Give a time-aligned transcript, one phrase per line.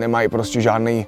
[0.00, 1.06] nemají prostě žádný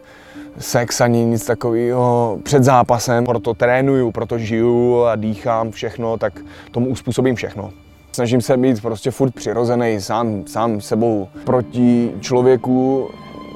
[0.59, 6.89] sex ani nic takového před zápasem, proto trénuju, proto žiju a dýchám všechno, tak tomu
[6.89, 7.71] uspůsobím všechno.
[8.13, 11.29] Snažím se být prostě furt přirozený, sám, sám sebou.
[11.45, 13.11] Proti člověku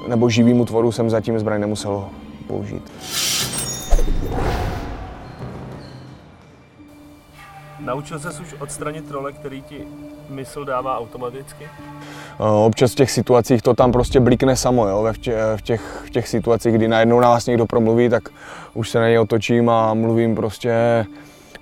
[0.08, 2.04] nebo živýmu tvoru jsem zatím zbraň nemusel
[2.46, 2.92] použít.
[7.80, 9.84] Naučil ses už odstranit role, který ti
[10.28, 11.68] mysl dává automaticky?
[12.38, 15.08] Občas v těch situacích to tam prostě blikne samo, jo?
[15.12, 18.28] V, tě, v, těch, v těch situacích, kdy najednou na vás někdo promluví, tak
[18.74, 21.06] už se na něj otočím a mluvím prostě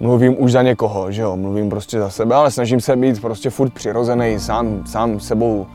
[0.01, 3.51] mluvím už za někoho, že jo, mluvím prostě za sebe, ale snažím se být prostě
[3.51, 5.67] furt přirozený, sám, sám sebou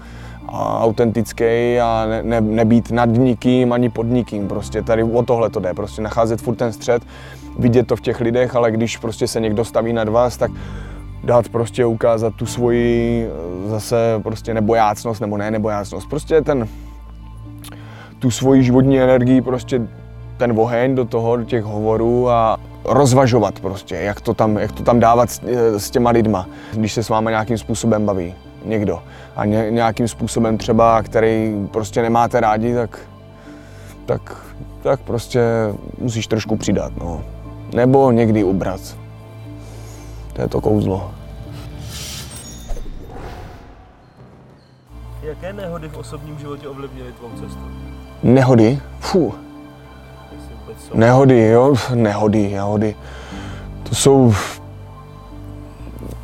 [0.48, 4.48] a autentický a ne, ne, nebýt nad nikým ani pod nikým.
[4.48, 7.04] Prostě tady o tohle to jde, prostě nacházet furt ten střed,
[7.60, 10.52] vidět to v těch lidech, ale když prostě se někdo staví nad vás, tak
[11.24, 16.68] dát prostě ukázat tu svoji eh, zase prostě nebojácnost, nebo ne nebojácnost, prostě ten,
[18.20, 19.82] tu svoji životní energii, prostě
[20.38, 24.84] ten oheň do toho, do těch hovorů a rozvažovat prostě, jak to tam, jak to
[24.84, 28.34] tam dávat s, eh, s těma lidma, když se s vámi nějakým způsobem baví
[28.66, 29.00] někdo
[29.36, 33.00] a ně, nějakým způsobem třeba, který prostě nemáte rádi, tak,
[34.06, 34.46] tak,
[34.84, 35.42] tak prostě
[36.02, 37.22] musíš trošku přidat, no.
[37.74, 38.82] Nebo někdy ubrat.
[40.40, 41.12] To je to kouzlo.
[45.22, 47.60] Jaké nehody v osobním životě ovlivnily tvou cestu?
[48.24, 48.80] Nehody?
[49.00, 49.36] Fuh.
[50.94, 52.96] Nehody, jo, nehody, nehody.
[53.84, 54.34] To jsou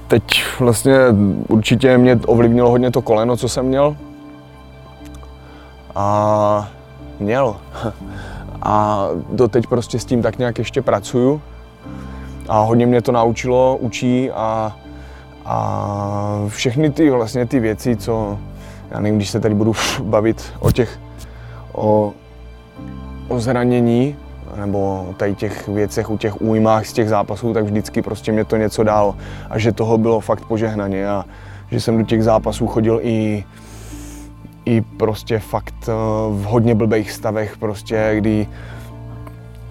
[0.08, 0.24] teď
[0.60, 0.96] vlastně
[1.48, 3.98] určitě mě ovlivnilo hodně to koleno, co jsem měl.
[5.96, 6.70] A
[7.20, 7.56] měl.
[8.62, 11.42] A doteď prostě s tím tak nějak ještě pracuju.
[12.48, 14.78] A hodně mě to naučilo, učí a,
[15.46, 18.38] a všechny ty vlastně ty věci, co,
[18.92, 21.00] já nevím, když se tady budu bavit o těch,
[21.74, 22.14] o,
[23.28, 24.16] o zranění,
[24.56, 28.58] nebo tady těch věcech, u těch újmách z těch zápasů, tak vždycky prostě mě to
[28.58, 29.16] něco dalo.
[29.50, 31.26] A že toho bylo fakt požehnaně a
[31.72, 33.44] že jsem do těch zápasů chodil i,
[34.66, 35.92] i prostě fakt eh,
[36.30, 38.48] v hodně blbých stavech, prostě, kdy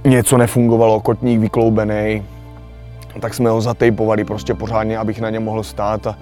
[0.04, 2.22] něco nefungovalo, kotník vykloubený,
[3.20, 6.16] tak jsme ho zatejpovali prostě pořádně, abych na ně mohl stát a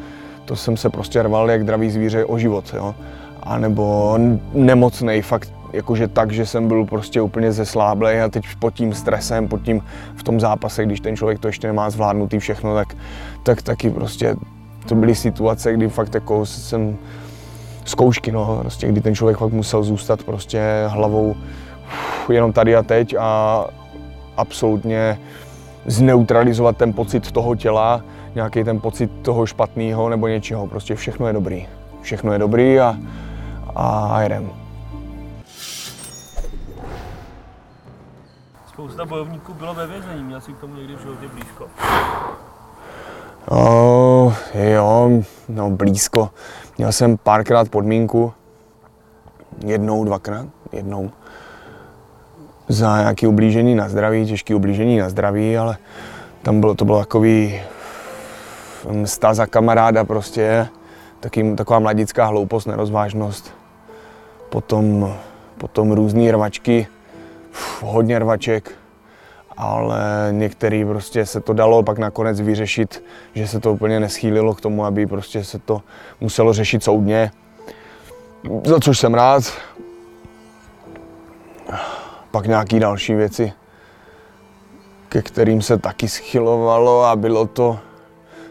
[0.44, 2.94] to jsem se prostě rval jak dravý zvíře o život, jo.
[3.42, 4.18] A nebo
[4.52, 9.48] nemocnej, fakt jakože tak, že jsem byl prostě úplně zesláblej a teď pod tím stresem,
[9.48, 9.82] pod tím
[10.16, 12.96] v tom zápase, když ten člověk to ještě nemá zvládnutý všechno, tak,
[13.42, 14.36] tak taky prostě
[14.88, 16.96] to byly situace, kdy fakt jako jsem
[17.84, 21.36] zkoušky, no, prostě, kdy ten člověk fakt musel zůstat prostě hlavou
[21.86, 23.64] uf, jenom tady a teď a
[24.36, 25.18] absolutně
[25.86, 28.04] zneutralizovat ten pocit toho těla,
[28.34, 30.66] nějaký ten pocit toho špatného nebo něčeho.
[30.66, 31.68] Prostě všechno je dobrý.
[32.00, 32.96] Všechno je dobrý a,
[33.76, 34.50] a jedem.
[38.66, 41.66] Spousta bojovníků bylo ve vězení, měl jsi k tomu někdy v životě blízko?
[43.48, 45.10] Oh, jo,
[45.48, 46.30] no blízko.
[46.78, 48.32] Měl jsem párkrát podmínku,
[49.66, 51.10] jednou, dvakrát, jednou,
[52.72, 55.76] za nějaké ublížení na zdraví, těžké ublížení na zdraví, ale
[56.42, 57.60] tam bylo, to bylo takový
[58.90, 60.66] msta za kamaráda prostě,
[61.20, 63.54] taký, taková mladická hloupost, nerozvážnost.
[64.48, 65.14] Potom,
[65.58, 66.86] potom různé rvačky,
[67.80, 68.72] hodně rvaček,
[69.56, 73.04] ale některý prostě se to dalo pak nakonec vyřešit,
[73.34, 75.82] že se to úplně neschýlilo k tomu, aby prostě se to
[76.20, 77.30] muselo řešit soudně.
[78.64, 79.52] Za což jsem rád.
[82.32, 83.52] Pak nějaký další věci,
[85.08, 87.78] ke kterým se taky schylovalo a bylo to,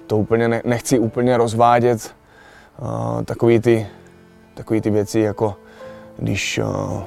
[0.08, 2.16] to úplně ne, nechci úplně rozvádět.
[2.82, 3.88] Uh, takový ty,
[4.54, 5.56] takový ty věci, jako
[6.18, 7.04] když uh,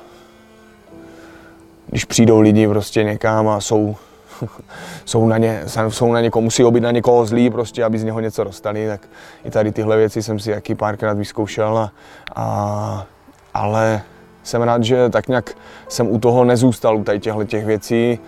[1.94, 3.96] když přijdou lidi prostě někam a jsou,
[5.04, 8.20] jsou, na ně, jsou na někoho, musí být na někoho zlý, prostě, aby z něho
[8.20, 9.00] něco dostali, tak
[9.44, 11.92] i tady tyhle věci jsem si jaký párkrát vyzkoušel, a,
[12.36, 13.06] a,
[13.54, 14.02] ale
[14.44, 15.50] jsem rád, že tak nějak
[15.88, 18.19] jsem u toho nezůstal, u tady těchto těch věcí,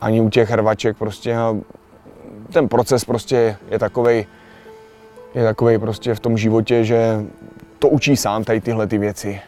[0.00, 1.36] ani u těch hrvaček prostě
[2.52, 4.26] ten proces prostě je takovej,
[5.34, 7.24] je takovej prostě v tom životě, že
[7.78, 9.40] to učí sám tady tyhle ty věci.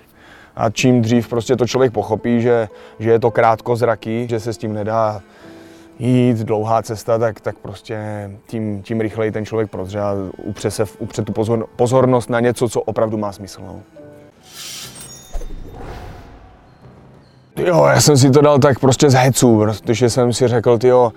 [0.56, 2.68] A čím dřív prostě to člověk pochopí, že,
[2.98, 5.22] že je to krátkozraký, že se s tím nedá
[5.98, 7.98] jít, dlouhá cesta, tak, tak prostě
[8.46, 12.68] tím, tím rychleji ten člověk prozře a upře, se, upře tu pozor, pozornost na něco,
[12.68, 13.62] co opravdu má smysl.
[13.62, 14.01] No.
[17.56, 21.12] Jo, já jsem si to dal tak prostě z hecu, protože jsem si řekl, jo,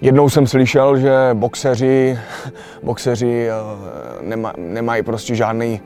[0.00, 2.18] jednou jsem slyšel, že boxeři,
[2.82, 3.52] boxeři eh,
[4.22, 5.80] nema, nemají prostě žádný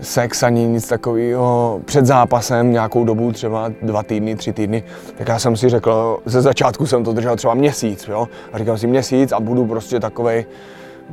[0.00, 4.84] sex ani nic takového před zápasem nějakou dobu, třeba dva týdny, tři týdny,
[5.18, 8.78] tak já jsem si řekl, ze začátku jsem to držel třeba měsíc, jo, a říkal
[8.78, 10.46] si měsíc a budu prostě takovej,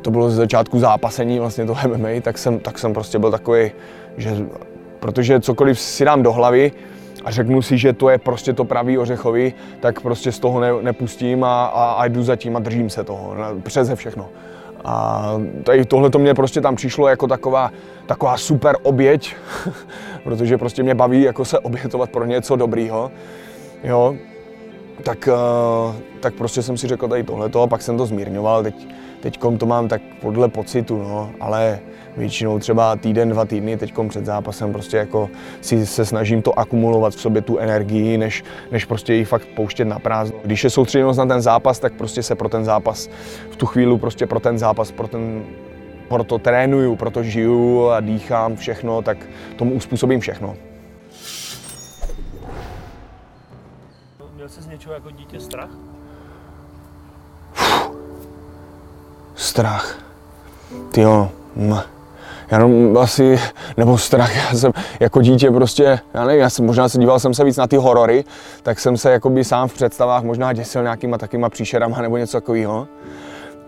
[0.01, 3.71] to bylo ze začátku zápasení vlastně to MMA, tak jsem, tak jsem prostě byl takový,
[4.17, 4.37] že
[4.99, 6.71] protože cokoliv si dám do hlavy
[7.25, 10.69] a řeknu si, že to je prostě to pravý ořechový, tak prostě z toho ne,
[10.81, 14.29] nepustím a, a, a jdu za tím a držím se toho, přeze všechno.
[14.85, 15.25] A
[15.63, 17.71] tady tohle to mě prostě tam přišlo jako taková,
[18.05, 19.35] taková super oběť,
[20.23, 23.11] protože prostě mě baví jako se obětovat pro něco dobrýho.
[23.83, 24.15] Jo,
[25.03, 28.63] tak, eh, tak prostě jsem si řekl tady tohleto a pak jsem to zmírňoval.
[28.63, 28.87] Teď,
[29.19, 31.79] teď to mám tak podle pocitu, no, ale
[32.17, 35.29] většinou třeba týden, dva týdny teď před zápasem prostě jako
[35.61, 39.85] si se snažím to akumulovat v sobě tu energii, než, než prostě ji fakt pouštět
[39.85, 40.39] na prázdno.
[40.43, 43.09] Když je soustředěnost na ten zápas, tak prostě se pro ten zápas
[43.49, 45.43] v tu chvíli prostě pro ten zápas, pro ten
[46.07, 49.17] proto trénuju, proto žiju a dýchám všechno, tak
[49.55, 50.55] tomu uspůsobím všechno.
[54.35, 55.69] Měl jsi z něčeho jako dítě strach?
[59.35, 59.99] Strach.
[60.91, 62.00] Ty jo, já
[62.51, 63.39] jenom asi,
[63.77, 67.33] nebo strach, já jsem jako dítě prostě, já nevím, já jsem, možná se díval jsem
[67.33, 68.23] se víc na ty horory,
[68.63, 72.87] tak jsem se jakoby sám v představách možná děsil nějakýma takýma příšerama nebo něco takového.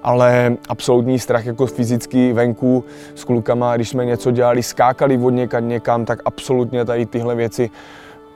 [0.04, 2.84] Ale absolutní strach jako fyzický venku
[3.16, 7.70] s klukama, když jsme něco dělali, skákali od někam někam, tak absolutně tady tyhle věci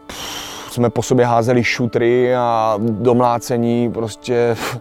[0.08, 4.80] pff, jsme po sobě házeli šutry a domlácení, prostě pff,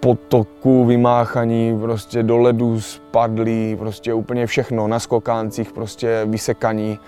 [0.00, 6.98] potoku vymáchaní, prostě do ledu spadlí, prostě úplně všechno, na skokáncích prostě vysekaní.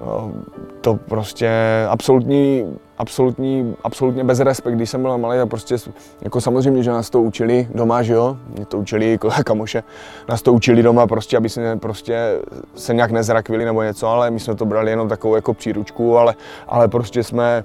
[0.00, 0.32] No,
[0.80, 1.50] to prostě
[1.88, 5.76] absolutní, absolutní, absolutně bez respekt, když jsem byl malý a prostě
[6.22, 9.82] jako samozřejmě, že nás to učili doma, že jo, mě to učili jako kamoše,
[10.28, 12.38] nás to učili doma prostě, aby se prostě
[12.74, 16.34] se nějak nezrakvili nebo něco, ale my jsme to brali jenom takovou jako příručku, ale,
[16.68, 17.64] ale prostě jsme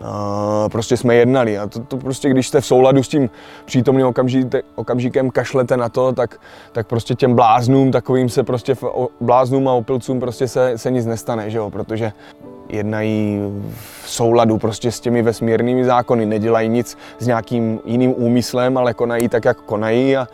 [0.00, 0.06] Uh,
[0.68, 3.30] prostě jsme jednali a to, to prostě, když jste v souladu s tím
[3.64, 6.40] přítomným okamžíte, okamžikem kašlete na to, tak,
[6.72, 8.76] tak prostě těm bláznům takovým se prostě,
[9.20, 12.12] bláznům a opilcům prostě se, se nic nestane, že jo, protože
[12.68, 13.40] jednají
[14.02, 19.28] v souladu prostě s těmi vesmírnými zákony, nedělají nic s nějakým jiným úmyslem, ale konají
[19.28, 20.28] tak, jak konají a,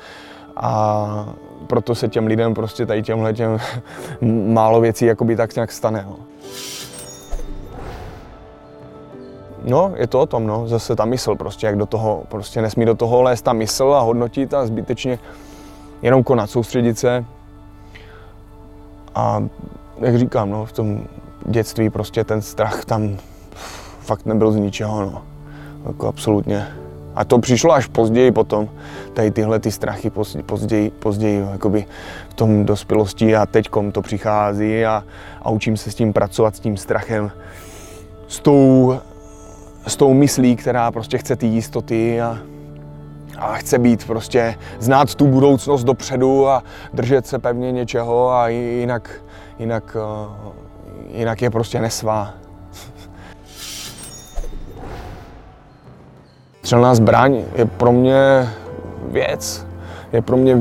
[0.57, 1.35] a
[1.67, 3.59] proto se těm lidem prostě tady těmhle těm
[4.47, 6.05] málo věcí jakoby tak nějak stane.
[6.09, 6.17] No.
[9.65, 12.85] No, je to o tom, no, zase ta mysl prostě, jak do toho, prostě nesmí
[12.85, 15.19] do toho lézt ta mysl a hodnotit a zbytečně
[16.03, 17.25] jenom konat, soustředit se.
[19.15, 19.45] A
[19.99, 21.05] jak říkám, no, v tom
[21.47, 23.17] dětství prostě ten strach tam
[24.01, 25.23] fakt nebyl z ničeho, no.
[25.87, 26.67] Jako absolutně.
[27.15, 28.69] A to přišlo až později potom,
[29.15, 30.11] tady tyhle ty strachy
[30.47, 31.85] později, později jakoby
[32.29, 35.05] v tom dospělosti a teďkom to přichází a,
[35.43, 37.31] a učím se s tím pracovat, s tím strachem,
[38.29, 38.99] s tou
[39.87, 42.39] s tou myslí, která prostě chce ty jistoty a,
[43.39, 46.63] a chce být prostě, znát tu budoucnost dopředu a
[46.95, 49.11] držet se pevně něčeho a jinak,
[49.59, 50.01] jinak, eh,
[51.19, 52.35] jinak je prostě nesvá.
[56.63, 58.49] Střelná zbraň je pro mě
[59.09, 59.67] věc,
[60.13, 60.57] je pro mě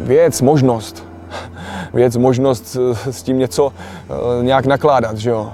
[0.00, 1.06] věc, možnost.
[1.94, 2.76] Věc, možnost
[3.10, 5.52] s tím něco eh, nějak nakládat, že jo.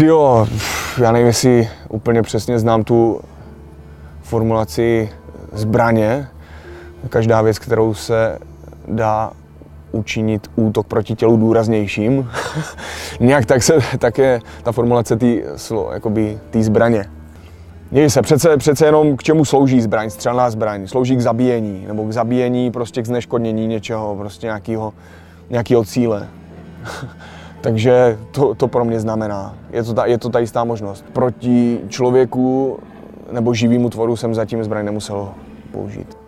[0.00, 0.46] Ty jo,
[0.98, 3.20] já nevím, jestli úplně přesně znám tu
[4.22, 5.10] formulaci
[5.52, 6.28] zbraně.
[7.08, 8.38] Každá věc, kterou se
[8.88, 9.30] dá
[9.92, 12.30] učinit útok proti tělu důraznějším.
[13.20, 15.16] Nějak tak, se, tak je ta formulace
[16.50, 17.04] té zbraně.
[17.90, 20.86] Děj se, přece, přece jenom k čemu slouží zbraň, střelná zbraň?
[20.86, 24.92] Slouží k zabíjení, nebo k zabíjení, prostě k zneškodnění něčeho, prostě nějakého,
[25.50, 26.28] nějakého cíle.
[27.60, 29.54] Takže to, to pro mě znamená.
[29.70, 31.04] Je to, ta, je to ta jistá možnost.
[31.12, 32.78] Proti člověku
[33.32, 35.28] nebo živýmu tvoru jsem zatím zbraň nemusel
[35.72, 36.18] použít.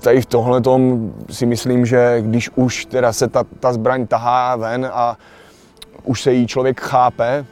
[0.00, 0.62] Tady v tohle
[1.30, 5.16] si myslím, že když už teda se ta, ta zbraň tahá ven a
[6.04, 7.44] už se jí člověk chápe,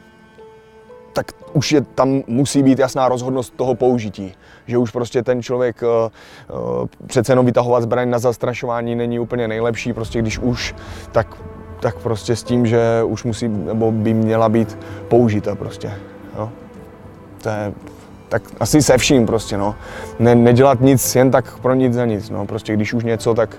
[1.13, 4.33] tak už je tam musí být jasná rozhodnost toho použití.
[4.67, 9.47] Že už prostě ten člověk uh, uh, přece jenom vytahovat zbraň na zastrašování není úplně
[9.47, 10.75] nejlepší, prostě když už,
[11.11, 11.37] tak
[11.79, 15.91] tak prostě s tím, že už musí, nebo by měla být použita prostě.
[16.37, 16.49] Jo.
[17.41, 17.73] To je,
[18.29, 19.75] tak asi se vším prostě, no.
[20.19, 22.45] Ne, nedělat nic jen tak pro nic za nic, no.
[22.45, 23.55] Prostě když už něco, tak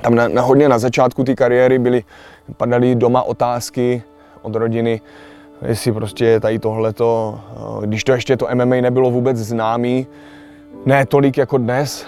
[0.00, 2.04] tam na, na hodně na začátku té kariéry byly,
[2.56, 4.02] padaly doma otázky
[4.42, 5.00] od rodiny,
[5.68, 7.40] jestli prostě tady tohleto,
[7.80, 10.06] když to ještě to MMA nebylo vůbec známý,
[10.86, 12.06] ne tolik jako dnes,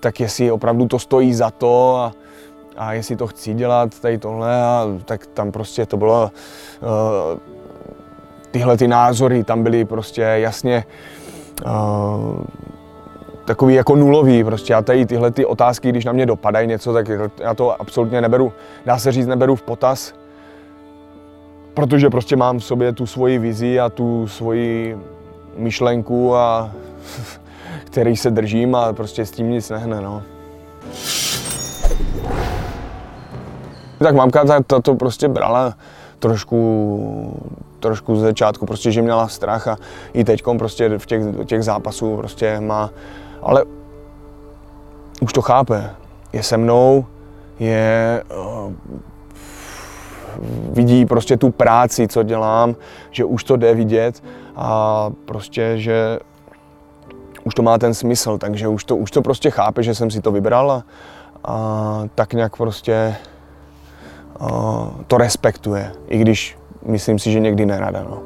[0.00, 2.12] tak jestli opravdu to stojí za to a,
[2.76, 6.30] a jestli to chci dělat, tady tohle, a, tak tam prostě to bylo,
[6.82, 7.38] uh,
[8.50, 10.84] tyhle ty názory tam byly prostě jasně
[11.66, 12.44] uh,
[13.44, 14.72] takový jako nulový prostě.
[14.72, 17.06] Já tady tyhle ty otázky, když na mě dopadají něco, tak
[17.38, 18.52] já to absolutně neberu,
[18.86, 20.14] dá se říct, neberu v potaz,
[21.74, 24.98] protože prostě mám v sobě tu svoji vizi a tu svoji
[25.56, 26.72] myšlenku a
[27.92, 30.22] který se držím a prostě s tím nic nehne, no.
[33.98, 35.74] Tak mamka ta, ta to prostě brala
[36.18, 37.40] trošku,
[37.80, 39.76] trošku z začátku, prostě, že měla strach a
[40.12, 42.90] i teď prostě v těch, těch zápasů prostě má,
[43.42, 43.64] ale
[45.20, 45.90] už to chápe.
[46.32, 47.06] Je se mnou,
[47.60, 48.24] je,
[48.64, 48.72] uh,
[50.72, 52.76] vidí prostě tu práci, co dělám,
[53.10, 54.22] že už to jde vidět
[54.56, 56.18] a prostě, že
[57.44, 60.20] už to má ten smysl, takže už to, už to prostě chápe, že jsem si
[60.20, 60.84] to vybral a,
[61.44, 63.16] a tak nějak prostě
[64.40, 68.02] a, to respektuje, i když myslím si, že někdy nerada.
[68.02, 68.22] No.